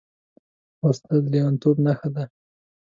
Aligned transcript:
وسله 0.85 1.15
د 1.23 1.25
لېونتوب 1.33 1.75
نښه 1.85 2.09
ده 2.15 2.23